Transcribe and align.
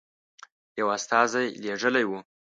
یو 0.79 0.87
استازی 0.97 1.45
لېږلی 1.63 2.03
وو. 2.07 2.19